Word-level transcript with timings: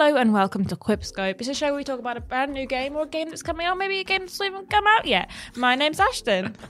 Hello 0.00 0.14
and 0.14 0.32
welcome 0.32 0.64
to 0.66 0.76
Quipscope. 0.76 1.40
It's 1.40 1.48
a 1.48 1.54
show 1.54 1.66
where 1.66 1.74
we 1.74 1.82
talk 1.82 1.98
about 1.98 2.16
a 2.16 2.20
brand 2.20 2.52
new 2.52 2.66
game 2.66 2.94
or 2.94 3.02
a 3.02 3.06
game 3.08 3.30
that's 3.30 3.42
coming 3.42 3.66
out, 3.66 3.76
maybe 3.78 3.98
a 3.98 4.04
game 4.04 4.20
that's 4.20 4.38
not 4.38 4.46
even 4.46 4.64
come 4.66 4.86
out 4.86 5.06
yet. 5.06 5.28
My 5.56 5.74
name's 5.74 5.98
Ashton. 5.98 6.54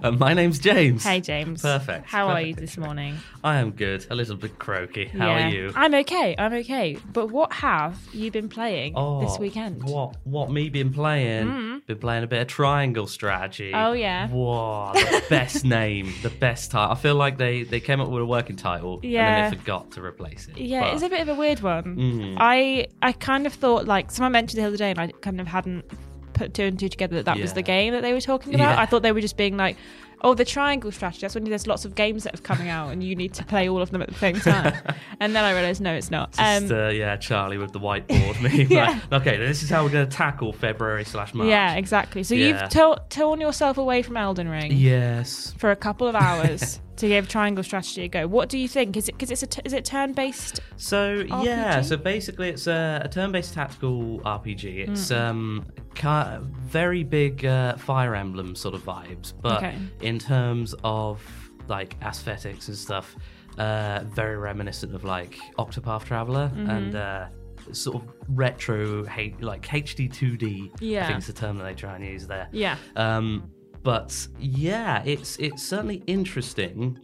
Uh, 0.00 0.12
my 0.12 0.32
name's 0.32 0.60
James. 0.60 1.02
Hey 1.02 1.20
James. 1.20 1.60
Perfect. 1.60 2.06
How 2.06 2.28
are 2.28 2.40
you 2.40 2.54
this 2.54 2.76
morning? 2.78 3.16
I 3.42 3.56
am 3.56 3.72
good. 3.72 4.06
A 4.10 4.14
little 4.14 4.36
bit 4.36 4.60
croaky. 4.60 5.06
How 5.06 5.26
Yeah. 5.26 5.46
are 5.48 5.50
you? 5.50 5.72
I'm 5.74 5.92
okay. 5.92 6.36
I'm 6.38 6.52
okay. 6.52 6.96
But 7.12 7.32
what 7.32 7.52
have 7.52 7.98
you 8.12 8.30
been 8.30 8.48
playing 8.48 8.92
Oh, 8.94 9.22
this 9.22 9.40
weekend? 9.40 9.82
What? 9.82 10.18
What? 10.22 10.52
Me 10.52 10.68
been 10.68 10.92
playing? 10.92 11.82
Been 11.84 11.98
playing 11.98 12.22
a 12.22 12.28
bit 12.28 12.42
of 12.42 12.46
Triangle 12.46 13.08
Strategy. 13.08 13.72
Oh, 13.74 13.92
yeah. 13.92 14.28
Whoa, 14.28 14.92
the 14.94 15.24
best 15.30 15.64
name, 15.64 16.14
the 16.22 16.30
best 16.30 16.70
title. 16.70 16.92
I 16.92 16.94
feel 16.94 17.16
like 17.16 17.36
they 17.36 17.64
they 17.64 17.80
came 17.80 18.00
up 18.00 18.08
with 18.08 18.22
a 18.22 18.26
working 18.26 18.54
title 18.54 19.00
Yeah. 19.02 19.26
and 19.26 19.36
then 19.36 19.50
they 19.50 19.56
forgot 19.58 19.90
to 19.92 20.00
replace 20.04 20.46
it. 20.46 20.58
Yeah, 20.58 20.82
But- 20.82 20.94
it's 20.94 21.02
a 21.02 21.08
bit 21.08 21.22
of 21.22 21.28
a 21.28 21.34
weird 21.34 21.58
one. 21.60 21.82
Mhm. 21.96 22.36
I 22.40 22.56
I 23.02 23.12
kind 23.12 23.46
of 23.46 23.52
thought 23.54 23.86
like 23.86 24.10
someone 24.10 24.32
mentioned 24.32 24.62
the 24.62 24.66
other 24.66 24.76
day, 24.76 24.90
and 24.90 24.98
I 24.98 25.08
kind 25.20 25.40
of 25.40 25.46
hadn't 25.46 25.84
put 26.32 26.52
two 26.54 26.64
and 26.64 26.78
two 26.78 26.88
together 26.88 27.16
that 27.16 27.24
that 27.24 27.38
was 27.38 27.54
the 27.54 27.62
game 27.62 27.92
that 27.94 28.02
they 28.02 28.12
were 28.12 28.20
talking 28.20 28.54
about. 28.54 28.74
Yeah. 28.76 28.80
I 28.80 28.86
thought 28.86 29.02
they 29.02 29.12
were 29.12 29.22
just 29.22 29.36
being 29.38 29.56
like, 29.56 29.76
oh, 30.20 30.34
the 30.34 30.44
triangle 30.44 30.92
strategy. 30.92 31.22
That's 31.22 31.34
when 31.34 31.44
there's 31.44 31.66
lots 31.66 31.84
of 31.86 31.94
games 31.94 32.24
that 32.24 32.32
have 32.34 32.42
coming 32.42 32.68
out, 32.68 32.90
and 32.92 33.02
you 33.02 33.14
need 33.16 33.32
to 33.34 33.44
play 33.44 33.68
all 33.70 33.80
of 33.80 33.90
them 33.90 34.02
at 34.02 34.08
the 34.08 34.14
same 34.14 34.36
time. 34.40 34.74
and 35.20 35.34
then 35.34 35.44
I 35.44 35.52
realised, 35.52 35.80
no, 35.80 35.94
it's 35.94 36.10
not. 36.10 36.32
Just, 36.32 36.70
Um, 36.70 36.78
uh, 36.78 36.88
yeah, 36.90 37.16
Charlie 37.16 37.56
with 37.58 37.72
the 37.72 37.80
whiteboard 37.80 38.40
meme. 38.42 38.66
Yeah. 38.70 39.00
Like, 39.10 39.22
okay, 39.26 39.38
this 39.38 39.62
is 39.62 39.70
how 39.70 39.82
we're 39.84 39.90
going 39.90 40.08
to 40.08 40.14
tackle 40.14 40.52
February 40.52 41.04
slash 41.04 41.32
March. 41.32 41.48
yeah, 41.48 41.74
exactly. 41.74 42.22
So 42.22 42.34
Yeah. 42.34 42.46
you've 42.62 42.68
to- 42.70 43.02
torn 43.08 43.40
yourself 43.40 43.78
away 43.78 44.02
from 44.02 44.16
Elden 44.18 44.48
Ring 44.48 44.72
Yes. 44.72 45.54
for 45.58 45.70
a 45.70 45.76
couple 45.76 46.06
of 46.06 46.14
hours 46.14 46.80
to 46.96 47.08
give 47.08 47.28
triangle 47.28 47.62
strategy 47.64 48.02
a 48.04 48.08
go. 48.08 48.26
What 48.26 48.48
do 48.48 48.58
you 48.58 48.68
think? 48.68 48.96
Is 48.96 49.08
it 49.08 49.12
because 49.12 49.30
it's 49.30 49.42
a 49.42 49.46
t- 49.46 49.62
is 49.64 49.72
it 49.72 49.84
turn 49.84 50.12
based? 50.12 50.60
So 50.76 51.24
yeah, 51.42 51.80
so 51.82 51.96
basically 51.96 52.48
it's 52.48 52.66
a, 52.66 53.02
a 53.04 53.08
turn-based 53.08 53.54
tactical 53.54 54.20
RPG. 54.20 54.88
It's 54.88 55.10
Mm. 55.10 55.20
um 55.30 55.66
ca- 55.94 56.40
very 56.42 57.04
big 57.04 57.44
uh, 57.44 57.76
Fire 57.76 58.14
Emblem 58.14 58.54
sort 58.54 58.74
of 58.74 58.82
vibes, 58.84 59.32
but 59.40 59.58
Okay. 59.58 59.76
in 60.00 60.18
terms 60.18 60.74
of 60.84 61.22
like 61.68 61.96
aesthetics 62.02 62.68
and 62.68 62.76
stuff, 62.76 63.16
uh, 63.58 64.00
very 64.04 64.36
reminiscent 64.36 64.94
of 64.94 65.04
like 65.04 65.38
Octopath 65.58 66.04
Traveler 66.04 66.50
Mm-hmm. 66.54 66.70
and. 66.70 66.94
Uh, 66.94 67.26
Sort 67.72 67.96
of 67.96 68.02
retro, 68.28 69.02
like 69.40 69.66
HD 69.66 70.08
2D. 70.08 70.70
I 70.70 70.70
Yeah. 70.78 71.06
think 71.08 71.18
is 71.18 71.26
the 71.26 71.32
term 71.32 71.58
that 71.58 71.64
they 71.64 71.74
try 71.74 71.96
and 71.96 72.04
use 72.04 72.24
there. 72.24 72.46
Yeah. 72.52 72.76
Um, 72.94 73.50
but 73.86 74.26
yeah, 74.40 75.00
it's 75.04 75.36
it's 75.38 75.62
certainly 75.62 76.02
interesting, 76.08 76.98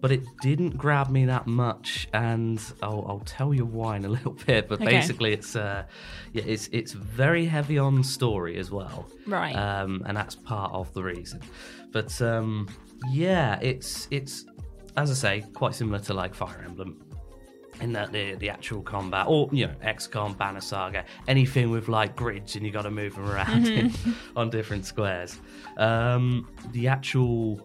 but 0.00 0.12
it 0.12 0.22
didn't 0.40 0.76
grab 0.78 1.08
me 1.10 1.24
that 1.24 1.48
much, 1.48 2.06
and 2.12 2.62
I'll, 2.80 3.04
I'll 3.08 3.24
tell 3.26 3.52
you 3.52 3.64
why 3.64 3.96
in 3.96 4.04
a 4.04 4.08
little 4.16 4.36
bit. 4.46 4.68
But 4.68 4.80
Okay. 4.80 4.92
basically, 4.98 5.32
it's 5.32 5.56
uh, 5.56 5.82
yeah, 6.32 6.44
it's 6.46 6.68
it's 6.70 6.92
very 6.92 7.44
heavy 7.44 7.76
on 7.76 8.04
story 8.04 8.56
as 8.56 8.70
well, 8.70 9.08
Right. 9.26 9.56
Um, 9.56 10.04
and 10.06 10.16
that's 10.16 10.36
part 10.36 10.70
of 10.72 10.94
the 10.94 11.02
reason. 11.02 11.40
But 11.90 12.12
um, 12.22 12.68
yeah, 13.10 13.58
it's 13.60 14.06
it's 14.12 14.46
as 14.96 15.10
I 15.10 15.14
say, 15.14 15.44
quite 15.54 15.74
similar 15.74 15.98
to 16.04 16.14
like 16.14 16.36
Fire 16.36 16.62
Emblem 16.64 17.00
in 17.80 17.92
that 17.92 18.12
the 18.12 18.34
the 18.34 18.50
actual 18.50 18.82
combat, 18.82 19.26
or 19.28 19.48
you 19.52 19.66
know, 19.66 19.74
XCOM, 19.84 20.36
Banner 20.36 20.60
Saga, 20.60 21.04
anything 21.28 21.70
with 21.70 21.88
like 21.88 22.16
grids 22.16 22.56
and 22.56 22.64
you 22.64 22.72
got 22.72 22.82
to 22.82 22.90
move 22.90 23.14
them 23.14 23.28
around 23.30 23.66
in, 23.66 23.92
on 24.36 24.50
different 24.50 24.84
squares. 24.86 25.38
Um, 25.76 26.48
the 26.72 26.88
actual 26.88 27.60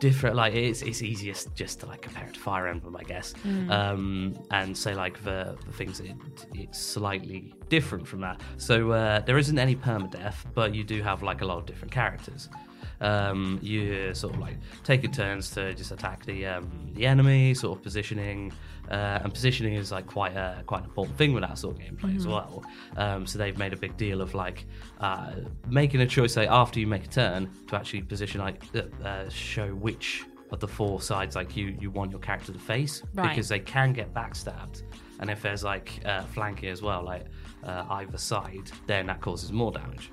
different, 0.00 0.36
like 0.36 0.54
it's 0.54 0.82
it's 0.82 1.02
easiest 1.02 1.54
just 1.54 1.80
to 1.80 1.86
like 1.86 2.02
compare 2.02 2.26
it 2.26 2.34
to 2.34 2.40
Fire 2.40 2.66
Emblem, 2.68 2.96
I 2.96 3.02
guess, 3.02 3.34
um, 3.68 4.34
and 4.50 4.76
say 4.76 4.94
like 4.94 5.22
the, 5.24 5.56
the 5.66 5.72
things 5.72 6.00
it, 6.00 6.16
it's 6.54 6.80
slightly 6.80 7.54
different 7.68 8.06
from 8.06 8.20
that. 8.22 8.40
So 8.56 8.92
uh, 8.92 9.20
there 9.20 9.38
isn't 9.38 9.58
any 9.58 9.76
permadeath, 9.76 10.36
but 10.54 10.74
you 10.74 10.84
do 10.84 11.02
have 11.02 11.22
like 11.22 11.42
a 11.42 11.46
lot 11.46 11.58
of 11.58 11.66
different 11.66 11.92
characters 11.92 12.48
um, 13.00 13.58
you 13.62 14.14
sort 14.14 14.34
of 14.34 14.40
like 14.40 14.56
taking 14.84 15.10
turns 15.12 15.50
to 15.52 15.74
just 15.74 15.90
attack 15.92 16.24
the 16.24 16.46
um, 16.46 16.90
the 16.94 17.06
enemy, 17.06 17.54
sort 17.54 17.76
of 17.78 17.82
positioning, 17.82 18.52
uh, 18.90 19.20
and 19.22 19.32
positioning 19.32 19.74
is 19.74 19.90
like 19.92 20.06
quite 20.06 20.32
a 20.36 20.62
quite 20.66 20.78
an 20.80 20.84
important 20.86 21.16
thing 21.18 21.32
with 21.32 21.42
that 21.42 21.58
sort 21.58 21.76
of 21.76 21.82
gameplay 21.82 22.16
as 22.16 22.26
well. 22.26 22.64
Um, 22.96 23.26
so 23.26 23.38
they've 23.38 23.58
made 23.58 23.72
a 23.72 23.76
big 23.76 23.96
deal 23.96 24.20
of 24.20 24.34
like 24.34 24.66
uh, 25.00 25.32
making 25.68 26.00
a 26.00 26.06
choice, 26.06 26.36
like 26.36 26.48
after 26.50 26.80
you 26.80 26.86
make 26.86 27.04
a 27.04 27.08
turn, 27.08 27.50
to 27.68 27.76
actually 27.76 28.02
position 28.02 28.40
like 28.40 28.62
uh, 28.74 28.82
uh, 29.06 29.28
show 29.28 29.68
which 29.74 30.24
of 30.50 30.60
the 30.60 30.68
four 30.68 31.00
sides 31.00 31.34
like 31.34 31.56
you 31.56 31.76
you 31.80 31.90
want 31.90 32.10
your 32.10 32.20
character 32.20 32.52
to 32.52 32.58
face 32.58 33.02
Right. 33.14 33.30
because 33.30 33.48
they 33.48 33.58
can 33.60 33.92
get 33.92 34.12
backstabbed, 34.14 34.82
and 35.18 35.30
if 35.30 35.42
there's 35.42 35.64
like 35.64 36.00
uh, 36.04 36.22
flanking 36.22 36.68
as 36.68 36.80
well, 36.82 37.02
like 37.02 37.24
uh, 37.64 37.84
either 37.90 38.18
side, 38.18 38.70
then 38.86 39.06
that 39.06 39.20
causes 39.20 39.50
more 39.52 39.72
damage. 39.72 40.10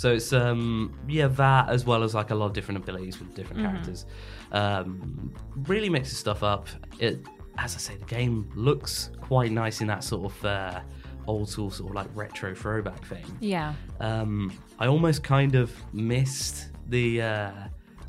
So 0.00 0.14
it's 0.14 0.32
um 0.32 0.98
yeah 1.06 1.26
that 1.26 1.68
as 1.68 1.84
well 1.84 2.02
as 2.02 2.14
like 2.14 2.30
a 2.30 2.34
lot 2.34 2.46
of 2.46 2.52
different 2.54 2.82
abilities 2.82 3.18
with 3.20 3.34
different 3.34 3.60
characters. 3.60 4.06
Um, 4.50 5.34
really 5.68 5.90
mixes 5.90 6.16
stuff 6.16 6.42
up. 6.42 6.68
It 6.98 7.20
as 7.58 7.74
I 7.74 7.78
say, 7.78 7.96
the 7.96 8.06
game 8.06 8.50
looks 8.54 9.10
quite 9.20 9.52
nice 9.52 9.82
in 9.82 9.86
that 9.88 10.02
sort 10.02 10.32
of 10.32 10.44
uh, 10.46 10.80
old 11.26 11.50
school 11.50 11.70
sort 11.70 11.90
of 11.90 11.96
like 11.96 12.08
retro 12.14 12.54
throwback 12.54 13.04
thing. 13.04 13.26
Yeah. 13.40 13.74
Um, 14.00 14.50
I 14.78 14.86
almost 14.86 15.22
kind 15.22 15.54
of 15.54 15.70
missed 15.92 16.70
the 16.88 17.20
uh, 17.20 17.52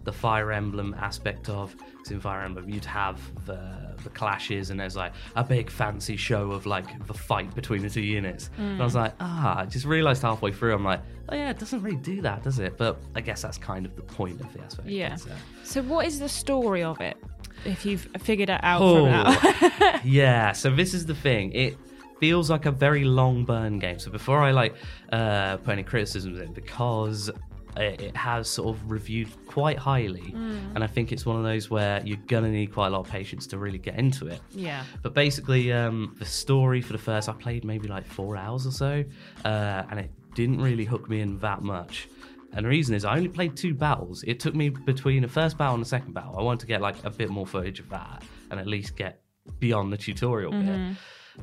the 0.04 0.12
Fire 0.12 0.52
Emblem 0.52 0.96
aspect 1.00 1.50
of 1.50 1.76
because 1.78 2.12
in 2.12 2.20
Fire 2.20 2.42
Emblem 2.44 2.68
you'd 2.70 2.86
have 2.86 3.20
the 3.46 3.60
the 4.04 4.10
clashes 4.10 4.72
and 4.72 4.80
there's 4.80 4.96
like 4.96 5.14
a 5.36 5.44
big 5.44 5.70
fancy 5.70 6.18
show 6.18 6.52
of 6.52 6.66
like 6.66 7.06
the 7.06 7.14
fight 7.14 7.54
between 7.54 7.82
the 7.84 7.90
two 7.90 8.02
units. 8.02 8.50
And 8.58 8.82
I 8.82 8.84
was 8.84 8.96
like, 8.96 9.14
ah, 9.20 9.60
I 9.60 9.66
just 9.66 9.86
realised 9.86 10.24
halfway 10.24 10.52
through 10.52 10.74
I'm 10.74 10.84
like, 10.84 11.02
oh 11.30 11.36
yeah, 11.36 11.52
it 11.52 11.60
doesn't 11.60 11.84
really 11.84 11.98
do 11.98 12.22
that, 12.22 12.42
does 12.44 12.58
it? 12.60 12.78
But 12.78 12.98
I 13.16 13.22
guess 13.22 13.44
that's 13.44 13.60
kind 13.60 13.86
of 13.86 13.96
the 13.96 14.02
point 14.02 14.42
of 14.42 14.52
the 14.54 14.62
aspect. 14.62 14.88
Yeah. 14.90 15.18
Uh, 15.30 15.36
So 15.64 15.84
what 15.84 16.08
is 16.08 16.20
the 16.20 16.30
story 16.30 16.82
of 16.84 17.00
it? 17.00 17.16
If 17.64 17.86
you've 17.86 18.08
figured 18.20 18.50
it 18.50 18.60
out 18.64 18.82
Oh. 18.82 19.06
from 19.06 19.12
now. 19.80 20.00
yeah, 20.04 20.52
so 20.54 20.72
this 20.76 20.96
is 20.96 21.06
the 21.06 21.14
thing. 21.14 21.52
It 21.52 21.78
feels 22.20 22.50
like 22.50 22.66
a 22.66 22.72
very 22.72 23.04
long 23.04 23.46
burn 23.46 23.78
game. 23.78 24.00
So 24.00 24.10
before 24.10 24.40
I 24.40 24.50
like 24.52 24.74
uh, 25.12 25.58
put 25.58 25.74
any 25.74 25.84
criticisms 25.84 26.40
in, 26.40 26.54
because 26.54 27.30
it, 27.78 28.16
has 28.16 28.50
sort 28.50 28.76
of 28.76 28.92
reviewed 28.92 29.30
quite 29.48 29.78
highly, 29.78 30.34
and 30.76 30.84
I 30.84 30.88
think 30.88 31.12
it's 31.12 31.26
one 31.26 31.38
of 31.38 31.44
those 31.44 31.70
where 31.70 32.02
you're 32.06 32.20
gonna 32.28 32.50
need 32.50 32.74
quite 32.74 32.88
a 32.88 32.90
lot 32.92 33.00
of 33.00 33.10
patience 33.10 33.48
to 33.48 33.58
really 33.58 33.78
get 33.78 33.96
into 33.96 34.28
it. 34.28 34.42
Yeah. 34.52 34.84
But 35.02 35.14
basically, 35.14 35.72
um, 35.72 36.16
the 36.20 36.26
story 36.26 36.82
for 36.82 36.94
the 36.94 37.00
first, 37.00 37.30
I 37.30 37.34
played 37.34 37.64
maybe 37.64 37.88
like 37.88 38.06
four 38.06 38.36
hours 38.38 38.66
or 38.68 38.72
so, 38.72 39.04
uh, 39.46 39.84
and 39.90 40.00
it 40.00 40.12
didn't 40.36 40.62
really 40.62 40.86
hook 40.86 41.10
me 41.10 41.22
in 41.22 41.40
that 41.40 41.62
much. 41.62 42.08
And 42.54 42.66
the 42.66 42.70
reason 42.70 42.96
is 42.96 43.06
I 43.06 43.16
only 43.16 43.30
played 43.30 43.56
two 43.56 43.74
battles. 43.74 44.24
It 44.24 44.40
took 44.40 44.54
me 44.54 44.70
between 44.70 45.22
the 45.22 45.28
first 45.30 45.58
battle 45.58 45.76
and 45.76 45.84
the 45.84 45.88
second 45.88 46.14
battle. 46.14 46.36
I 46.38 46.42
wanted 46.42 46.60
to 46.62 46.68
get 46.68 46.82
like 46.82 46.98
a 47.06 47.10
bit 47.10 47.30
more 47.30 47.48
footage 47.48 47.80
of 47.80 47.90
that 47.90 48.24
and 48.50 48.60
at 48.60 48.68
least 48.68 48.98
get 48.98 49.22
beyond 49.60 49.94
the 49.94 49.98
tutorial 49.98 50.52
bit. 50.52 50.98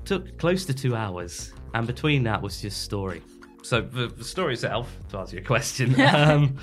Took 0.05 0.39
close 0.39 0.67
to 0.67 0.75
two 0.75 0.95
hours, 0.95 1.53
and 1.73 1.87
between 1.87 2.23
that 2.25 2.43
was 2.43 2.61
just 2.61 2.83
story. 2.83 3.23
So 3.63 3.81
the, 3.81 4.07
the 4.09 4.25
story 4.25 4.55
itself, 4.55 4.95
to 5.11 5.19
answer 5.19 5.37
your 5.37 5.45
question, 5.45 6.01
um, 6.15 6.57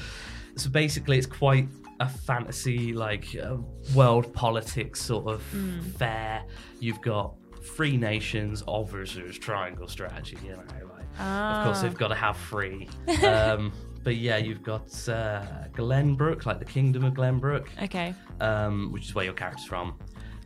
so 0.56 0.70
basically 0.70 1.18
it's 1.18 1.28
quite 1.28 1.68
a 2.00 2.08
fantasy 2.10 2.94
like 2.94 3.36
uh, 3.42 3.58
world 3.94 4.34
politics 4.34 5.02
sort 5.02 5.28
of 5.28 5.42
fare. 5.98 6.44
You've 6.80 7.02
got 7.02 7.36
three 7.76 7.98
nations, 7.98 8.64
obviously 8.68 9.24
triangle 9.34 9.88
strategy. 9.88 10.38
You 10.44 10.52
know, 10.52 10.58
like 10.58 11.20
of 11.20 11.66
course 11.66 11.82
they've 11.82 11.94
got 11.98 12.10
to 12.10 12.16
have 12.16 12.38
three. 12.38 12.88
Um, 13.24 13.72
but 14.04 14.18
yeah, 14.18 14.38
you've 14.38 14.62
got 14.62 14.84
uh, 15.10 15.42
Glenbrook, 15.74 16.46
like 16.46 16.60
the 16.60 16.66
Kingdom 16.66 17.04
of 17.06 17.14
Glenbrook 17.16 17.66
Okay. 17.82 18.14
um, 18.40 18.92
which 18.92 19.06
is 19.06 19.16
where 19.16 19.26
your 19.26 19.34
character's 19.34 19.66
from. 19.66 19.96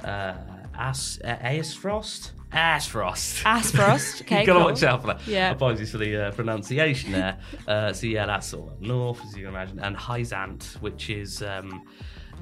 Uh, 0.02 0.34
As 0.76 1.20
uh, 1.26 1.36
Aesfrost? 1.44 2.32
Aesfrost. 2.52 3.44
Asfrost. 3.46 4.22
Okay, 4.22 4.40
You've 4.40 4.48
got 4.48 4.54
to 4.54 4.60
cool. 4.60 4.70
watch 4.72 4.84
out 4.84 5.02
for 5.02 5.08
that. 5.08 5.28
Yeah. 5.28 5.52
Apologies 5.52 5.92
for 5.92 5.98
the 6.00 6.28
uh, 6.28 6.32
pronunciation 6.32 7.12
there. 7.12 7.38
uh, 7.68 7.94
so 7.94 8.08
yeah, 8.08 8.26
that's 8.26 8.54
all 8.54 8.70
up 8.70 8.82
north, 8.82 9.22
as 9.26 9.36
you 9.38 9.46
can 9.46 9.54
imagine. 9.54 9.80
And 9.80 9.96
Hyzant, 9.96 10.74
which 10.82 11.10
is 11.10 11.42
um, 11.44 11.84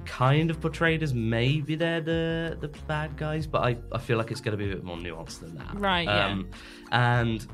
kind 0.06 0.50
of 0.50 0.62
portrayed 0.62 1.04
as 1.04 1.13
maybe 1.13 1.75
they're 1.75 2.00
the 2.01 2.57
the 2.62 2.69
bad 2.88 3.18
guys, 3.18 3.45
but 3.45 3.63
I, 3.63 3.77
I 3.92 3.98
feel 3.98 4.18
like 4.18 4.31
it's 4.31 4.39
going 4.42 4.57
to 4.57 4.63
be 4.63 4.71
a 4.71 4.75
bit 4.75 4.83
more 4.83 4.95
nuanced 4.98 5.42
than 5.42 5.56
that. 5.56 5.77
Right, 5.80 6.06
yeah. 6.06 6.27
Um, 6.27 6.50
and 6.92 7.45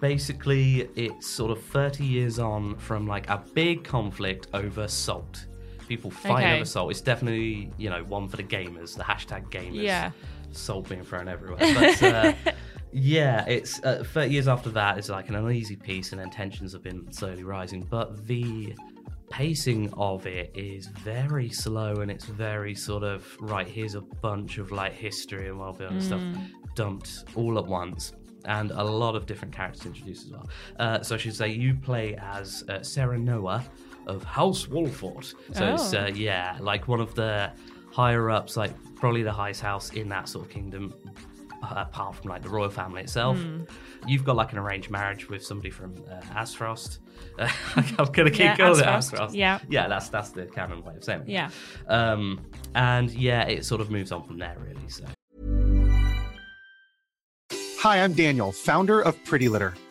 basically 0.00 0.88
it's 0.94 1.26
sort 1.26 1.50
of 1.50 1.62
30 1.64 2.04
years 2.04 2.38
on 2.38 2.76
from 2.76 3.06
like 3.06 3.28
a 3.30 3.42
big 3.54 3.82
conflict 3.82 4.46
over 4.52 4.86
salt 4.88 5.46
people 5.88 6.10
fighting 6.10 6.36
Okay. 6.36 6.56
over 6.56 6.64
salt 6.66 6.90
it's 6.90 7.00
definitely 7.00 7.70
you 7.78 7.88
know 7.88 8.04
one 8.04 8.28
for 8.28 8.36
the 8.36 8.42
gamers 8.42 8.94
the 8.94 9.02
hashtag 9.02 9.48
gamers 9.50 9.82
Yeah. 9.82 10.10
Salt 10.56 10.88
being 10.88 11.04
thrown 11.04 11.28
everywhere 11.28 11.58
but 11.58 12.02
uh, 12.02 12.32
yeah 12.92 13.44
it's 13.46 13.82
uh, 13.84 14.02
30 14.06 14.32
years 14.32 14.48
after 14.48 14.70
that 14.70 14.98
it's 14.98 15.08
like 15.08 15.28
an 15.28 15.34
uneasy 15.36 15.76
peace, 15.76 16.12
and 16.12 16.20
then 16.20 16.30
tensions 16.30 16.72
have 16.72 16.82
been 16.82 17.10
slowly 17.12 17.44
rising. 17.44 17.82
But 17.82 18.26
the 18.26 18.74
pacing 19.30 19.92
of 19.94 20.26
it 20.26 20.52
is 20.54 20.86
very 20.86 21.50
slow 21.50 21.96
and 21.96 22.10
it's 22.10 22.24
very 22.26 22.74
sort 22.74 23.02
of 23.02 23.26
right 23.40 23.66
here's 23.66 23.96
a 23.96 24.00
bunch 24.00 24.58
of 24.58 24.70
like 24.70 24.92
history 24.92 25.48
and 25.48 25.58
well-being 25.58 25.90
and 25.90 26.02
stuff 26.02 26.22
dumped 26.76 27.24
all 27.34 27.58
at 27.58 27.66
once 27.66 28.12
and 28.44 28.70
a 28.70 28.84
lot 28.84 29.16
of 29.16 29.26
different 29.26 29.52
characters 29.52 29.84
introduced 29.84 30.26
as 30.26 30.30
well. 30.32 30.48
Uh, 30.78 31.02
so 31.02 31.16
i 31.16 31.18
should 31.18 31.34
say 31.34 31.48
you 31.48 31.74
play 31.74 32.14
as 32.16 32.62
uh, 32.68 32.74
Serenoa 32.78 33.64
of 34.06 34.22
house 34.22 34.66
Wolffort 34.66 35.34
so 35.52 35.74
it's 35.74 35.92
Oh. 35.92 36.04
uh, 36.04 36.06
yeah 36.14 36.56
like 36.60 36.86
one 36.86 37.00
of 37.00 37.12
the 37.16 37.50
higher 37.92 38.30
ups 38.30 38.56
like 38.56 38.72
probably 38.94 39.22
the 39.22 39.32
highest 39.32 39.60
house 39.60 39.90
in 39.92 40.08
that 40.10 40.28
sort 40.28 40.46
of 40.46 40.50
kingdom 40.50 40.94
uh, 41.62 41.74
apart 41.76 42.14
from 42.16 42.30
like 42.30 42.42
the 42.42 42.48
royal 42.48 42.68
family 42.70 43.02
itself. 43.02 43.38
Hmm. 43.38 43.62
You've 44.06 44.24
got 44.24 44.36
like 44.36 44.52
an 44.52 44.58
arranged 44.58 44.90
marriage 44.90 45.28
with 45.28 45.44
somebody 45.44 45.70
from 45.70 45.94
uh, 46.10 46.20
Asfrost. 46.34 46.98
Uh, 47.38 47.48
I'm 47.98 48.06
gonna 48.12 48.30
keep 48.30 48.40
Yeah, 48.40 48.56
calling 48.56 48.80
it 48.80 48.86
Asfrost. 48.86 49.12
Asfrost. 49.14 49.34
Yeah. 49.34 49.58
yeah, 49.68 49.88
that's 49.88 50.08
that's 50.10 50.30
the 50.30 50.46
canon 50.46 50.82
way 50.84 50.94
of 50.96 51.04
saying 51.04 51.22
it. 51.22 51.28
Yeah. 51.28 51.50
Um, 51.88 52.44
and 52.74 53.10
yeah, 53.10 53.42
it 53.48 53.64
sort 53.64 53.80
of 53.80 53.90
moves 53.90 54.12
on 54.12 54.22
from 54.24 54.38
there 54.38 54.56
really. 54.58 54.88
So 54.88 55.04
Hi, 57.80 58.02
I'm 58.02 58.12
Daniel, 58.14 58.52
founder 58.52 59.00
of 59.00 59.22
Pretty 59.24 59.48
Litter. 59.48 59.74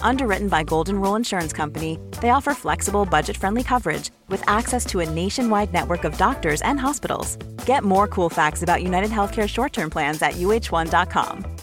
Underwritten 0.00 0.48
by 0.48 0.64
Golden 0.64 1.00
Rule 1.00 1.14
Insurance 1.14 1.52
Company, 1.52 1.98
they 2.22 2.30
offer 2.30 2.54
flexible, 2.54 3.04
budget 3.04 3.36
friendly 3.36 3.62
coverage 3.62 4.10
with 4.28 4.42
access 4.48 4.84
to 4.86 5.00
a 5.00 5.10
nationwide 5.10 5.72
network 5.72 6.04
of 6.04 6.16
doctors 6.18 6.62
and 6.62 6.80
hospitals. 6.80 7.36
Get 7.66 7.84
more 7.84 8.08
cool 8.08 8.30
facts 8.30 8.62
about 8.62 8.82
United 8.82 9.10
Healthcare 9.10 9.48
short 9.48 9.72
term 9.72 9.90
plans 9.90 10.22
at 10.22 10.34
uh1.com. 10.34 11.58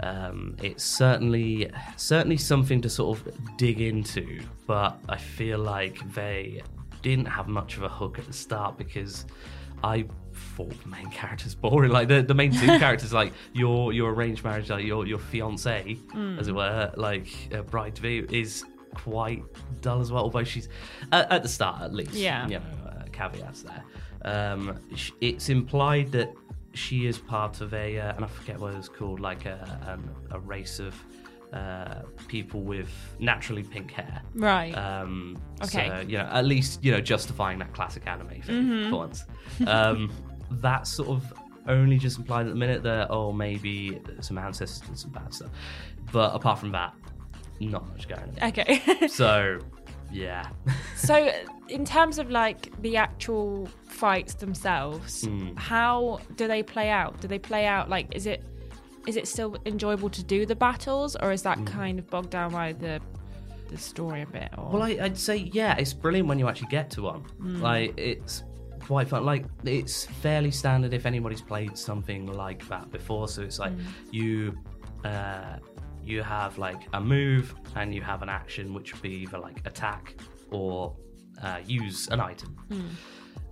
um, 0.00 0.56
it's 0.62 0.84
certainly 0.84 1.70
certainly 1.96 2.36
something 2.36 2.80
to 2.82 2.88
sort 2.88 3.18
of 3.18 3.32
dig 3.56 3.80
into, 3.80 4.40
but 4.66 4.98
I 5.08 5.16
feel 5.16 5.58
like 5.58 5.98
they 6.14 6.62
didn't 7.02 7.26
have 7.26 7.48
much 7.48 7.76
of 7.76 7.82
a 7.82 7.88
hook 7.88 8.18
at 8.18 8.26
the 8.26 8.32
start 8.32 8.76
because 8.76 9.26
I 9.84 10.06
thought 10.56 10.80
the 10.82 10.88
main 10.88 11.10
character's 11.10 11.54
boring. 11.54 11.90
Like 11.90 12.08
the, 12.08 12.22
the 12.22 12.34
main 12.34 12.52
two 12.52 12.66
characters, 12.78 13.12
like 13.12 13.32
your 13.52 13.92
your 13.92 14.12
arranged 14.12 14.44
marriage, 14.44 14.70
like 14.70 14.84
your 14.84 15.06
your 15.06 15.18
fiance, 15.18 15.96
as 16.38 16.48
it 16.48 16.54
were, 16.54 16.92
like 16.96 17.28
uh, 17.54 17.62
bride 17.62 17.94
to 17.96 18.02
be, 18.02 18.18
is 18.30 18.64
quite 18.94 19.42
dull 19.80 20.00
as 20.00 20.10
well. 20.10 20.24
Although 20.24 20.44
she's 20.44 20.68
at, 21.12 21.30
at 21.30 21.42
the 21.42 21.48
start, 21.48 21.82
at 21.82 21.94
least, 21.94 22.12
Yeah. 22.14 22.46
you 22.48 22.58
know, 22.58 22.64
uh, 22.88 23.02
caveats 23.12 23.62
there. 23.62 23.84
Um, 24.24 24.78
it's 25.20 25.48
implied 25.48 26.10
that 26.12 26.32
she 26.74 27.06
is 27.06 27.18
part 27.18 27.60
of 27.60 27.72
a, 27.74 27.98
uh, 27.98 28.14
and 28.16 28.24
I 28.24 28.28
forget 28.28 28.58
what 28.58 28.74
it's 28.74 28.88
called, 28.88 29.20
like 29.20 29.46
a, 29.46 29.80
um, 29.86 30.10
a 30.30 30.38
race 30.40 30.78
of 30.80 30.94
uh, 31.52 32.02
people 32.28 32.60
with 32.60 32.88
naturally 33.18 33.62
pink 33.62 33.90
hair. 33.92 34.22
Right. 34.34 34.72
Um, 34.72 35.36
Okay. 35.62 35.88
So, 35.88 36.00
you 36.06 36.18
know, 36.18 36.24
at 36.30 36.44
least, 36.44 36.84
you 36.84 36.92
know, 36.92 37.00
justifying 37.00 37.58
that 37.58 37.72
classic 37.74 38.06
anime 38.06 38.28
thing 38.28 38.42
Mm-hmm. 38.64 38.90
for 38.90 38.96
once. 38.96 39.24
Um, 39.66 40.12
that's 40.52 40.90
sort 40.92 41.08
of 41.08 41.32
only 41.66 41.98
just 41.98 42.18
implied 42.18 42.46
at 42.46 42.50
the 42.50 42.58
minute 42.58 42.82
that, 42.84 43.08
oh, 43.10 43.32
maybe 43.32 44.00
some 44.20 44.38
ancestors 44.38 44.80
did 44.88 44.98
some 44.98 45.10
bad 45.10 45.34
stuff. 45.34 45.50
But 46.12 46.34
apart 46.34 46.58
from 46.58 46.72
that, 46.72 46.94
not 47.60 47.88
much 47.88 48.08
going 48.08 48.22
on. 48.40 48.48
okay. 48.50 48.82
So, 49.08 49.58
yeah. 50.12 50.48
so, 50.96 51.30
in 51.68 51.84
terms 51.84 52.18
of 52.18 52.30
like 52.30 52.70
the 52.82 52.96
actual 52.96 53.68
fights 53.86 54.34
themselves, 54.34 55.24
Hmm. 55.26 55.54
how 55.56 56.20
do 56.36 56.46
they 56.46 56.62
play 56.62 56.88
out? 56.88 57.20
Do 57.20 57.28
they 57.28 57.38
play 57.38 57.66
out 57.66 57.90
like 57.90 58.14
is 58.14 58.26
it 58.26 58.42
is 59.08 59.16
it 59.16 59.26
still 59.26 59.56
enjoyable 59.64 60.10
to 60.10 60.22
do 60.22 60.44
the 60.44 60.54
battles, 60.54 61.16
or 61.16 61.32
is 61.32 61.42
that 61.42 61.64
kind 61.64 61.98
of 61.98 62.06
bogged 62.08 62.30
down 62.30 62.52
by 62.52 62.74
the 62.74 63.00
the 63.68 63.78
story 63.78 64.22
a 64.22 64.26
bit? 64.26 64.50
Or 64.58 64.70
Well, 64.70 64.82
I, 64.82 64.98
I'd 65.00 65.18
say 65.18 65.36
yeah, 65.36 65.74
it's 65.76 65.94
brilliant 65.94 66.28
when 66.28 66.38
you 66.38 66.46
actually 66.46 66.68
get 66.68 66.90
to 66.90 67.02
one. 67.02 67.20
Hmm. 67.20 67.62
Like 67.62 67.98
it's 67.98 68.44
quite 68.80 69.08
fun. 69.08 69.24
Like 69.24 69.46
it's 69.64 70.04
fairly 70.04 70.50
standard 70.50 70.92
if 70.92 71.06
anybody's 71.06 71.40
played 71.40 71.78
something 71.78 72.26
like 72.26 72.68
that 72.68 72.90
before. 72.90 73.28
So 73.28 73.40
it's 73.40 73.58
like 73.58 73.72
you 74.10 74.58
uh, 75.04 75.56
you 76.04 76.22
have 76.22 76.58
like 76.58 76.82
a 76.92 77.00
move 77.00 77.54
and 77.76 77.94
you 77.94 78.02
have 78.02 78.20
an 78.22 78.28
action 78.28 78.74
which 78.74 78.92
would 78.92 79.02
be 79.02 79.14
either 79.22 79.38
like 79.38 79.66
attack 79.66 80.16
or 80.50 80.94
uh, 81.42 81.60
use 81.64 82.08
an 82.08 82.20
item. 82.20 82.56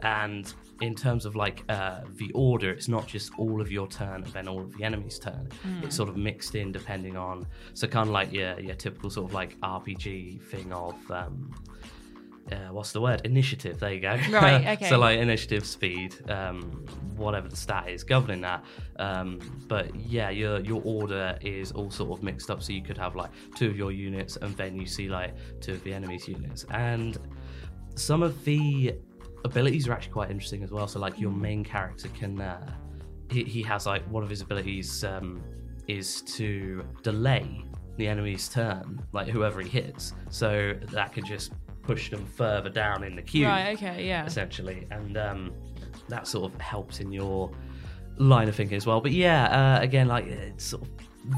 And 0.00 0.52
in 0.80 0.94
terms 0.94 1.24
of 1.24 1.36
like 1.36 1.64
uh, 1.68 2.00
the 2.16 2.30
order, 2.32 2.70
it's 2.70 2.88
not 2.88 3.06
just 3.06 3.32
all 3.38 3.60
of 3.60 3.70
your 3.72 3.86
turn 3.86 4.22
and 4.24 4.32
then 4.32 4.48
all 4.48 4.60
of 4.60 4.76
the 4.76 4.84
enemy's 4.84 5.18
turn. 5.18 5.48
It's 5.82 5.96
sort 5.96 6.08
of 6.08 6.16
mixed 6.16 6.54
in 6.54 6.72
depending 6.72 7.16
on. 7.16 7.46
So 7.74 7.86
kind 7.86 8.08
of 8.08 8.12
like 8.12 8.32
your 8.32 8.58
your 8.60 8.74
typical 8.74 9.10
sort 9.10 9.28
of 9.28 9.34
like 9.34 9.58
RPG 9.60 10.42
thing 10.42 10.72
of. 10.72 10.94
Um, 11.10 11.54
uh, 12.52 12.68
what's 12.70 12.92
the 12.92 13.00
word? 13.00 13.22
Initiative. 13.24 13.80
There 13.80 13.92
you 13.92 14.00
go. 14.00 14.16
Right, 14.30 14.66
okay. 14.78 14.88
so 14.88 14.98
like 14.98 15.18
initiative, 15.18 15.66
speed, 15.66 16.14
um, 16.30 16.84
whatever 17.16 17.48
the 17.48 17.56
stat 17.56 17.88
is 17.88 18.04
governing 18.04 18.40
that. 18.42 18.64
Um, 19.00 19.40
but 19.66 19.92
yeah, 19.96 20.30
your 20.30 20.60
your 20.60 20.80
order 20.84 21.36
is 21.40 21.72
all 21.72 21.90
sort 21.90 22.16
of 22.16 22.22
mixed 22.22 22.50
up. 22.50 22.62
So 22.62 22.72
you 22.72 22.82
could 22.82 22.98
have 22.98 23.16
like 23.16 23.30
two 23.56 23.68
of 23.68 23.76
your 23.76 23.90
units, 23.90 24.36
and 24.36 24.56
then 24.56 24.76
you 24.76 24.86
see 24.86 25.08
like 25.08 25.34
two 25.60 25.72
of 25.72 25.82
the 25.82 25.92
enemy's 25.92 26.28
units, 26.28 26.64
and 26.70 27.18
some 27.96 28.22
of 28.22 28.44
the 28.44 28.94
abilities 29.46 29.88
are 29.88 29.92
actually 29.92 30.12
quite 30.12 30.30
interesting 30.30 30.62
as 30.62 30.70
well. 30.70 30.86
So 30.86 30.98
like 31.00 31.18
your 31.18 31.30
main 31.30 31.64
character 31.64 32.08
can, 32.08 32.40
uh, 32.40 32.72
he, 33.30 33.44
he 33.44 33.62
has 33.62 33.86
like 33.86 34.02
one 34.10 34.22
of 34.22 34.30
his 34.30 34.40
abilities 34.40 35.04
um, 35.04 35.42
is 35.88 36.22
to 36.22 36.84
delay 37.02 37.64
the 37.96 38.06
enemy's 38.06 38.48
turn, 38.48 39.00
like 39.12 39.28
whoever 39.28 39.60
he 39.60 39.68
hits. 39.68 40.12
So 40.30 40.74
that 40.92 41.12
could 41.12 41.24
just 41.24 41.52
push 41.82 42.10
them 42.10 42.26
further 42.26 42.68
down 42.68 43.04
in 43.04 43.16
the 43.16 43.22
queue 43.22 43.46
Right. 43.46 43.76
Okay. 43.76 44.06
Yeah. 44.06 44.26
essentially, 44.26 44.86
and 44.90 45.16
um, 45.16 45.52
that 46.08 46.26
sort 46.26 46.52
of 46.52 46.60
helps 46.60 47.00
in 47.00 47.12
your 47.12 47.50
line 48.18 48.48
of 48.48 48.54
thinking 48.54 48.76
as 48.76 48.86
well. 48.86 49.00
But 49.00 49.12
yeah, 49.12 49.76
uh, 49.78 49.82
again, 49.82 50.08
like 50.08 50.26
it's 50.26 50.64
sort 50.64 50.82
of 50.82 50.88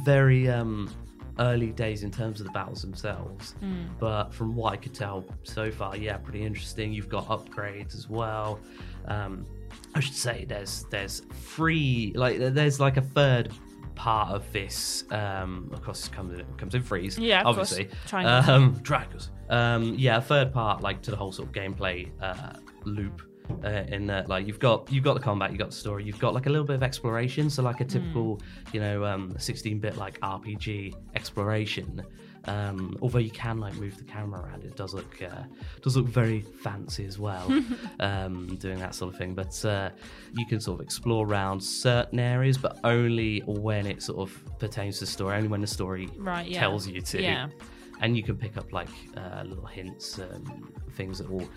very 0.05 0.49
um, 0.49 0.91
early 1.39 1.73
days 1.73 2.03
in 2.03 2.11
terms 2.11 2.41
of 2.41 2.47
the 2.47 2.53
battles 2.53 2.83
themselves. 2.83 3.55
But 3.99 4.33
from 4.35 4.55
what 4.55 4.73
I 4.73 4.77
could 4.77 4.95
tell 4.95 5.25
so 5.45 5.71
far, 5.71 5.97
yeah, 5.97 6.17
pretty 6.19 6.43
interesting. 6.45 6.93
You've 6.93 7.09
got 7.09 7.27
upgrades 7.29 7.95
as 7.95 8.09
well. 8.09 8.61
Um, 9.07 9.47
I 9.95 10.01
should 10.01 10.15
say 10.15 10.45
there's 10.49 10.85
there's 10.91 11.23
free 11.43 12.13
like 12.17 12.39
there's 12.39 12.81
like 12.81 12.97
a 12.97 13.03
third 13.03 13.53
part 13.95 14.31
of 14.31 14.51
this 14.53 15.05
um 15.11 15.69
of 15.73 15.83
course 15.83 16.07
it 16.07 16.13
comes 16.13 16.39
in, 16.39 16.47
comes 16.57 16.75
in 16.75 16.83
freeze 16.85 17.19
Yeah, 17.19 17.43
course. 17.43 17.59
obviously 17.59 17.89
Triangles. 18.07 18.49
um 18.49 18.81
triangles 18.83 19.31
um 19.51 19.95
yeah 19.99 20.19
a 20.19 20.21
third 20.21 20.53
part 20.53 20.83
like 20.83 21.03
to 21.03 21.11
the 21.11 21.17
whole 21.17 21.33
sort 21.33 21.49
of 21.49 21.53
gameplay 21.55 22.09
uh 22.23 22.53
loop 22.85 23.23
uh, 23.65 23.69
in 23.89 24.07
that 24.07 24.29
like 24.29 24.47
you've 24.47 24.59
got 24.59 24.91
you've 24.93 25.05
got 25.05 25.15
the 25.15 25.21
combat 25.21 25.51
you've 25.51 25.59
got 25.59 25.71
the 25.71 25.77
story 25.77 26.05
you've 26.05 26.19
got 26.19 26.35
like 26.35 26.47
a 26.47 26.51
little 26.51 26.67
bit 26.67 26.77
of 26.77 26.83
exploration 26.83 27.49
so 27.51 27.63
like 27.63 27.81
a 27.81 27.85
typical 27.85 28.41
you 28.73 28.81
know 28.81 29.05
um 29.05 29.33
16-bit 29.35 29.97
like 29.97 30.19
rpg 30.21 30.95
exploration 31.15 32.03
um 32.45 32.97
although 33.03 33.19
you 33.19 33.31
can 33.31 33.59
like 33.59 33.75
move 33.75 33.97
the 33.99 34.05
camera 34.05 34.41
around 34.41 34.65
it 34.65 34.77
does 34.77 34.95
look 34.95 35.21
uh, 35.23 35.43
does 35.83 35.97
look 35.97 36.07
very 36.07 36.41
fancy 36.41 37.05
as 37.05 37.19
well 37.19 37.47
um 38.01 38.47
doing 38.57 38.79
that 38.79 38.95
sort 38.95 39.13
of 39.13 39.19
thing 39.19 39.35
but 39.35 39.63
uh 39.65 39.91
you 40.37 40.47
can 40.47 40.61
sort 40.61 40.79
of 40.81 40.85
explore 40.85 41.27
around 41.27 41.61
certain 41.61 42.19
areas 42.19 42.57
but 42.57 42.79
only 42.85 43.41
when 43.47 43.87
it 43.87 44.03
sort 44.03 44.19
of 44.19 44.59
pertains 44.59 44.99
to 44.99 45.05
the 45.05 45.11
story 45.11 45.37
only 45.37 45.49
when 45.49 45.61
the 45.61 45.67
story 45.67 46.09
Right, 46.17 46.47
yeah. 46.47 46.61
tells 46.61 46.87
you 46.87 47.01
to 47.01 47.21
Yeah. 47.23 47.49
and 48.01 48.17
you 48.17 48.23
can 48.23 48.37
pick 48.37 48.57
up 48.57 48.73
like 48.73 48.89
uh, 49.17 49.43
little 49.45 49.67
hints 49.67 50.19
and 50.19 50.49
things 50.93 51.19
that 51.19 51.29
will 51.31 51.49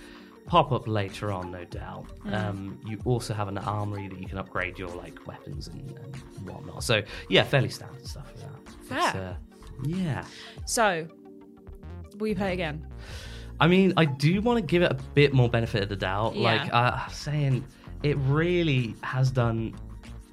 pop 0.45 0.71
up 0.71 0.87
later 0.87 1.31
on, 1.31 1.51
no 1.51 1.63
doubt. 1.65 2.05
Mm. 2.25 2.33
Um, 2.33 2.79
you 2.85 2.99
also 3.05 3.33
have 3.33 3.47
an 3.47 3.57
armory 3.57 4.07
that 4.07 4.19
you 4.19 4.27
can 4.27 4.37
upgrade 4.37 4.77
your 4.77 4.89
like 4.89 5.25
weapons 5.27 5.67
and, 5.67 5.97
and 5.97 6.15
whatnot. 6.47 6.83
So 6.83 7.01
yeah, 7.29 7.43
fairly 7.43 7.69
standard 7.69 8.05
stuff 8.05 8.31
for 8.31 8.37
that. 8.39 8.49
But, 8.89 9.11
Fair. 9.13 9.29
uh, 9.29 9.33
yeah, 9.85 10.25
So, 10.65 11.07
will 12.17 12.27
you 12.27 12.35
play 12.35 12.53
again? 12.53 12.85
I 13.59 13.67
mean, 13.67 13.93
I 13.95 14.05
do 14.05 14.41
want 14.41 14.57
to 14.57 14.65
give 14.65 14.81
it 14.81 14.91
a 14.91 14.95
bit 15.13 15.33
more 15.33 15.47
benefit 15.49 15.83
of 15.83 15.89
the 15.89 15.95
doubt. 15.95 16.35
Yeah. 16.35 16.41
Like 16.43 16.73
uh, 16.73 16.99
I'm 17.05 17.11
saying, 17.11 17.63
it 18.03 18.17
really 18.17 18.95
has 19.03 19.31
done 19.31 19.75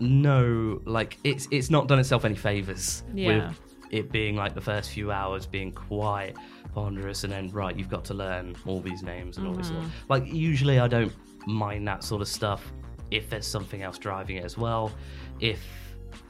no 0.01 0.81
like 0.85 1.19
it's 1.25 1.49
it's 1.51 1.71
not 1.71 1.89
done 1.89 1.99
itself 1.99 2.25
any 2.25 2.37
favors 2.37 3.03
Yeah. 3.15 3.49
with 3.49 3.61
it 3.91 4.11
being 4.13 4.37
like 4.37 4.55
the 4.55 4.61
first 4.61 4.91
few 4.91 5.11
hours 5.11 5.47
being 5.47 5.73
quite 5.73 6.35
ponderous 6.75 7.25
and 7.25 7.33
then 7.33 7.49
right 7.51 7.77
you've 7.77 7.89
got 7.89 8.05
to 8.05 8.15
learn 8.15 8.55
all 8.67 8.81
these 8.81 9.03
names 9.03 9.39
and 9.39 9.47
all 9.47 9.55
this 9.55 9.69
sort 9.69 9.79
of, 9.81 9.85
Mm-hmm. 9.87 10.13
like 10.13 10.27
usually 10.27 10.79
I 10.79 10.89
don't 10.89 11.13
mind 11.47 11.89
that 11.89 12.05
sort 12.05 12.21
of 12.23 12.29
stuff 12.29 12.73
if 13.11 13.31
there's 13.31 13.47
something 13.47 13.83
else 13.83 13.97
driving 13.99 14.37
it 14.37 14.45
as 14.45 14.59
well 14.59 14.93
if 15.41 15.61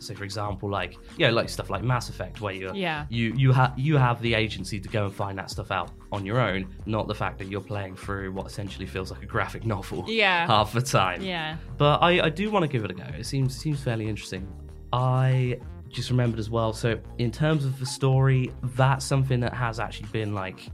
so 0.00 0.14
for 0.14 0.22
example 0.24 0.68
like 0.70 0.96
you 1.16 1.26
know 1.26 1.32
like 1.32 1.48
stuff 1.48 1.70
like 1.70 1.82
Mass 1.82 2.08
Effect 2.08 2.40
where 2.40 2.52
you 2.54 2.70
Yeah. 2.74 3.06
you 3.08 3.32
you 3.36 3.50
have 3.52 3.76
you 3.76 3.96
have 3.96 4.20
the 4.22 4.34
agency 4.34 4.78
to 4.78 4.88
go 4.88 5.06
and 5.06 5.14
find 5.14 5.36
that 5.38 5.50
stuff 5.50 5.70
out 5.72 5.90
on 6.12 6.24
your 6.24 6.38
own 6.40 6.68
not 6.86 7.08
the 7.08 7.14
fact 7.14 7.38
that 7.38 7.46
you're 7.48 7.60
playing 7.60 7.96
through 7.96 8.30
what 8.32 8.46
essentially 8.46 8.86
feels 8.86 9.10
like 9.10 9.22
a 9.22 9.26
graphic 9.26 9.64
novel 9.66 10.04
Yeah. 10.06 10.46
half 10.46 10.72
the 10.72 10.82
time 10.82 11.22
Yeah. 11.22 11.56
but 11.76 12.00
I, 12.02 12.26
I 12.26 12.28
do 12.28 12.50
want 12.50 12.62
to 12.64 12.68
give 12.68 12.84
it 12.84 12.90
a 12.92 12.94
go. 12.94 13.04
It 13.18 13.26
seems 13.26 13.56
seems 13.56 13.80
fairly 13.82 14.08
interesting. 14.08 14.46
I 14.92 15.58
just 15.90 16.10
remembered 16.10 16.38
as 16.40 16.50
well. 16.50 16.72
So 16.72 16.98
in 17.18 17.30
terms 17.30 17.64
of 17.64 17.78
the 17.78 17.86
story, 17.86 18.52
that's 18.62 19.04
something 19.04 19.40
that 19.40 19.54
has 19.54 19.80
actually 19.80 20.08
been 20.10 20.34
like 20.34 20.68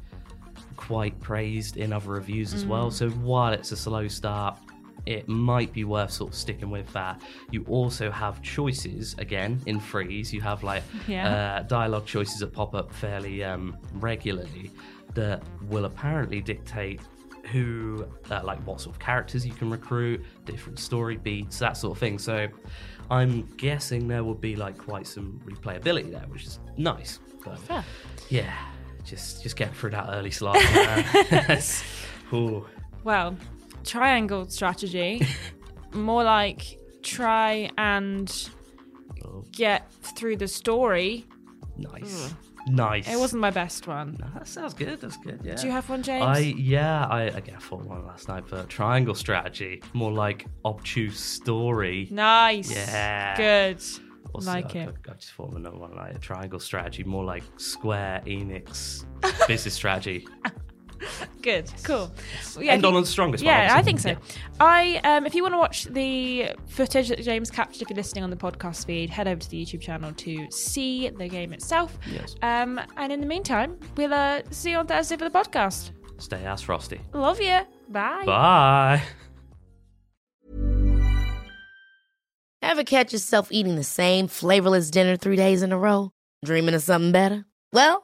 quite 0.76 1.18
praised 1.20 1.76
in 1.76 1.92
other 1.92 2.10
reviews 2.10 2.52
as 2.52 2.66
well. 2.66 2.90
So 2.90 3.08
while 3.10 3.52
it's 3.52 3.72
a 3.72 3.76
slow 3.76 4.08
start, 4.08 4.58
it 5.06 5.28
might 5.28 5.72
be 5.72 5.84
worth 5.84 6.10
sort 6.10 6.30
of 6.32 6.36
sticking 6.36 6.70
with 6.70 6.90
that. 6.94 7.20
You 7.50 7.64
also 7.68 8.10
have 8.10 8.40
choices 8.42 9.14
again 9.18 9.60
in 9.66 9.78
freeze. 9.78 10.32
You 10.32 10.40
have 10.40 10.62
like 10.62 10.82
Yeah. 11.06 11.58
uh, 11.58 11.62
dialogue 11.62 12.06
choices 12.06 12.38
that 12.40 12.52
pop 12.52 12.74
up 12.74 12.90
fairly 12.92 13.44
um, 13.44 13.76
regularly 13.94 14.70
that 15.14 15.42
will 15.68 15.84
apparently 15.84 16.40
dictate 16.40 17.00
who, 17.52 18.06
uh, 18.30 18.40
like, 18.42 18.58
what 18.66 18.80
sort 18.80 18.96
of 18.96 19.00
characters 19.00 19.46
you 19.46 19.52
can 19.52 19.68
recruit, 19.68 20.24
different 20.46 20.78
story 20.78 21.18
beats, 21.18 21.58
that 21.58 21.76
sort 21.76 21.92
of 21.92 21.98
thing. 21.98 22.18
So, 22.18 22.48
I'm 23.10 23.42
guessing 23.56 24.08
there 24.08 24.24
will 24.24 24.34
be 24.34 24.56
like 24.56 24.78
quite 24.78 25.06
some 25.06 25.40
replayability 25.44 26.10
there, 26.10 26.24
which 26.28 26.44
is 26.44 26.58
nice. 26.76 27.18
But 27.44 27.58
Fair. 27.58 27.84
yeah, 28.30 28.54
just 29.04 29.42
just 29.42 29.56
get 29.56 29.74
through 29.74 29.90
that 29.90 30.08
early 30.10 30.30
slot. 30.30 30.56
Ooh. 32.32 32.66
Well, 33.04 33.36
triangle 33.84 34.48
strategy. 34.48 35.26
More 35.92 36.24
like 36.24 36.78
try 37.02 37.70
and 37.78 38.50
oh. 39.24 39.44
get 39.52 39.92
through 39.92 40.36
the 40.36 40.48
story. 40.48 41.26
Nice, 41.76 42.34
nice. 42.66 43.08
It 43.08 43.18
wasn't 43.18 43.40
my 43.40 43.50
best 43.50 43.86
one. 43.86 44.16
No, 44.20 44.26
that 44.34 44.46
sounds 44.48 44.74
good. 44.74 45.00
That's 45.00 45.16
good. 45.16 45.40
Yeah. 45.44 45.54
Do 45.54 45.66
you 45.66 45.72
have 45.72 45.88
one, 45.88 46.02
James? 46.02 46.24
I 46.24 46.38
yeah, 46.38 47.06
I 47.06 47.26
I 47.26 47.40
fought 47.58 47.84
one 47.84 48.06
last 48.06 48.28
night, 48.28 48.44
but 48.48 48.68
triangle 48.68 49.14
strategy, 49.14 49.82
more 49.92 50.12
like 50.12 50.46
obtuse 50.64 51.18
story. 51.18 52.08
Nice. 52.10 52.70
Yeah. 52.70 53.36
Good. 53.36 53.82
Also, 54.34 54.50
like 54.50 54.74
I, 54.74 54.80
it. 54.80 54.94
I, 55.08 55.12
I 55.12 55.14
just 55.14 55.32
thought 55.32 55.50
of 55.50 55.56
another 55.56 55.78
one 55.78 55.94
like 55.94 56.16
a 56.16 56.18
triangle 56.18 56.58
strategy, 56.58 57.04
more 57.04 57.24
like 57.24 57.44
Square 57.56 58.22
Enix 58.26 59.04
business 59.46 59.74
strategy. 59.82 60.26
Good. 61.42 61.70
Cool. 61.82 62.10
Yeah, 62.58 62.72
End 62.72 62.82
if 62.82 62.86
on 62.88 62.94
you- 62.94 63.00
the 63.00 63.06
strongest. 63.06 63.44
one, 63.44 63.52
Yeah, 63.52 63.74
I 63.76 63.82
think 63.82 64.00
so. 64.00 64.10
Yeah. 64.10 64.16
I 64.60 64.96
um, 65.04 65.26
if 65.26 65.34
you 65.34 65.42
want 65.42 65.54
to 65.54 65.58
watch 65.58 65.84
the 65.84 66.52
footage 66.68 67.08
that 67.08 67.20
James 67.22 67.50
captured, 67.50 67.82
if 67.82 67.90
you're 67.90 67.96
listening 67.96 68.24
on 68.24 68.30
the 68.30 68.36
podcast 68.36 68.86
feed, 68.86 69.10
head 69.10 69.28
over 69.28 69.40
to 69.40 69.50
the 69.50 69.62
YouTube 69.64 69.80
channel 69.80 70.12
to 70.14 70.50
see 70.50 71.08
the 71.10 71.28
game 71.28 71.52
itself. 71.52 71.98
Yes. 72.10 72.34
Um, 72.42 72.80
and 72.96 73.12
in 73.12 73.20
the 73.20 73.26
meantime, 73.26 73.78
we'll 73.96 74.14
uh, 74.14 74.40
see 74.50 74.70
you 74.70 74.78
on 74.78 74.86
Thursday 74.86 75.16
for 75.16 75.28
the 75.28 75.38
podcast. 75.38 75.90
Stay 76.18 76.44
ass 76.44 76.62
frosty. 76.62 77.00
Love 77.12 77.40
you. 77.40 77.60
Bye. 77.88 78.24
Bye. 78.24 79.02
Ever 82.62 82.82
catch 82.84 83.12
yourself 83.12 83.48
eating 83.52 83.76
the 83.76 83.84
same 83.84 84.26
flavorless 84.26 84.90
dinner 84.90 85.16
three 85.16 85.36
days 85.36 85.62
in 85.62 85.70
a 85.72 85.78
row? 85.78 86.10
Dreaming 86.44 86.74
of 86.74 86.82
something 86.82 87.12
better? 87.12 87.44
Well, 87.72 88.03